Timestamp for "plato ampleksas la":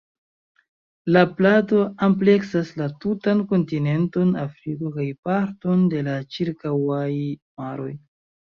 1.41-2.87